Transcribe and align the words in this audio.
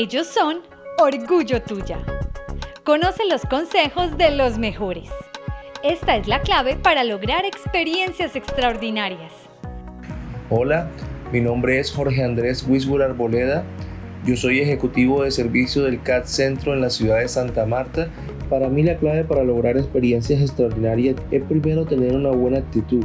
Ellos 0.00 0.28
son 0.28 0.58
Orgullo 0.96 1.60
Tuya. 1.60 1.98
Conoce 2.84 3.24
los 3.28 3.42
consejos 3.42 4.16
de 4.16 4.30
los 4.30 4.56
mejores. 4.56 5.10
Esta 5.82 6.16
es 6.16 6.28
la 6.28 6.40
clave 6.40 6.76
para 6.76 7.02
lograr 7.02 7.44
experiencias 7.44 8.36
extraordinarias. 8.36 9.32
Hola, 10.50 10.88
mi 11.32 11.40
nombre 11.40 11.80
es 11.80 11.90
Jorge 11.90 12.22
Andrés 12.22 12.64
Wisbur 12.68 13.02
Arboleda. 13.02 13.64
Yo 14.24 14.36
soy 14.36 14.60
ejecutivo 14.60 15.24
de 15.24 15.32
servicio 15.32 15.82
del 15.82 16.00
CAD 16.00 16.26
Centro 16.26 16.74
en 16.74 16.80
la 16.80 16.90
ciudad 16.90 17.18
de 17.18 17.26
Santa 17.26 17.66
Marta. 17.66 18.08
Para 18.48 18.68
mí 18.68 18.84
la 18.84 18.98
clave 18.98 19.24
para 19.24 19.42
lograr 19.42 19.76
experiencias 19.76 20.40
extraordinarias 20.40 21.16
es 21.32 21.42
primero 21.42 21.86
tener 21.86 22.14
una 22.14 22.30
buena 22.30 22.58
actitud, 22.58 23.04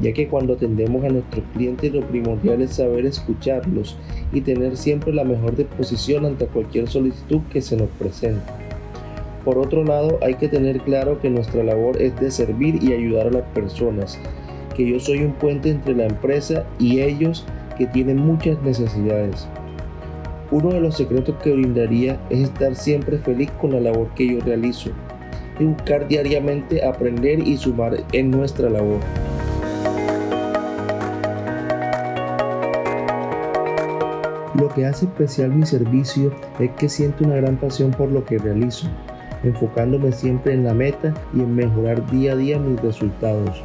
ya 0.00 0.12
que 0.12 0.28
cuando 0.28 0.54
atendemos 0.54 1.04
a 1.04 1.08
nuestros 1.08 1.44
clientes 1.54 1.92
lo 1.92 2.00
primordial 2.02 2.62
es 2.62 2.74
saber 2.74 3.06
escucharlos 3.06 3.96
y 4.32 4.40
tener 4.40 4.76
siempre 4.76 5.12
la 5.12 5.24
mejor 5.24 5.56
disposición 5.56 6.26
ante 6.26 6.46
cualquier 6.46 6.88
solicitud 6.88 7.40
que 7.52 7.60
se 7.62 7.76
nos 7.76 7.88
presente. 7.90 8.42
Por 9.44 9.58
otro 9.58 9.84
lado, 9.84 10.18
hay 10.22 10.34
que 10.34 10.48
tener 10.48 10.80
claro 10.80 11.20
que 11.20 11.28
nuestra 11.28 11.62
labor 11.62 12.00
es 12.00 12.18
de 12.18 12.30
servir 12.30 12.82
y 12.82 12.92
ayudar 12.92 13.26
a 13.26 13.30
las 13.30 13.42
personas, 13.54 14.18
que 14.74 14.86
yo 14.86 14.98
soy 14.98 15.22
un 15.22 15.32
puente 15.32 15.70
entre 15.70 15.94
la 15.94 16.06
empresa 16.06 16.64
y 16.78 17.00
ellos 17.00 17.44
que 17.76 17.86
tienen 17.86 18.16
muchas 18.16 18.60
necesidades. 18.62 19.46
Uno 20.50 20.70
de 20.70 20.80
los 20.80 20.96
secretos 20.96 21.34
que 21.42 21.52
brindaría 21.52 22.18
es 22.30 22.40
estar 22.40 22.74
siempre 22.74 23.18
feliz 23.18 23.50
con 23.60 23.72
la 23.72 23.80
labor 23.80 24.08
que 24.14 24.26
yo 24.26 24.40
realizo 24.40 24.90
y 25.58 25.64
buscar 25.64 26.08
diariamente 26.08 26.84
aprender 26.84 27.40
y 27.40 27.56
sumar 27.56 28.02
en 28.12 28.30
nuestra 28.30 28.70
labor. 28.70 29.00
Lo 34.54 34.68
que 34.68 34.86
hace 34.86 35.06
especial 35.06 35.50
mi 35.50 35.66
servicio 35.66 36.32
es 36.60 36.70
que 36.72 36.88
siento 36.88 37.24
una 37.24 37.36
gran 37.36 37.56
pasión 37.56 37.90
por 37.90 38.10
lo 38.10 38.24
que 38.24 38.38
realizo, 38.38 38.86
enfocándome 39.42 40.12
siempre 40.12 40.54
en 40.54 40.64
la 40.64 40.74
meta 40.74 41.12
y 41.34 41.40
en 41.40 41.56
mejorar 41.56 42.08
día 42.10 42.32
a 42.32 42.36
día 42.36 42.58
mis 42.58 42.80
resultados. 42.80 43.62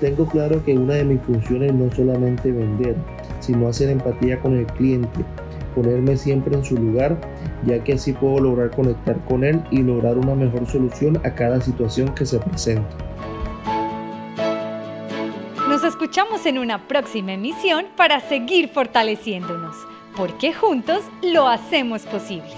Tengo 0.00 0.26
claro 0.26 0.64
que 0.64 0.78
una 0.78 0.94
de 0.94 1.04
mis 1.04 1.20
funciones 1.22 1.74
no 1.74 1.90
solamente 1.92 2.52
vender, 2.52 2.96
sino 3.40 3.68
hacer 3.68 3.90
empatía 3.90 4.40
con 4.40 4.56
el 4.56 4.66
cliente, 4.66 5.24
ponerme 5.74 6.16
siempre 6.16 6.56
en 6.56 6.64
su 6.64 6.76
lugar, 6.76 7.20
ya 7.66 7.82
que 7.82 7.94
así 7.94 8.12
puedo 8.12 8.38
lograr 8.38 8.70
conectar 8.70 9.16
con 9.24 9.42
él 9.42 9.60
y 9.70 9.82
lograr 9.82 10.18
una 10.18 10.34
mejor 10.34 10.66
solución 10.66 11.20
a 11.24 11.34
cada 11.34 11.60
situación 11.60 12.14
que 12.14 12.26
se 12.26 12.38
presenta. 12.38 12.96
Nos 15.68 15.84
escuchamos 15.84 16.44
en 16.46 16.58
una 16.58 16.86
próxima 16.86 17.32
emisión 17.32 17.86
para 17.96 18.20
seguir 18.20 18.68
fortaleciéndonos, 18.68 19.74
porque 20.16 20.52
juntos 20.52 21.04
lo 21.22 21.48
hacemos 21.48 22.02
posible. 22.02 22.54